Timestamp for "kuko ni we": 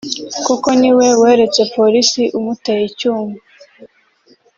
0.45-1.07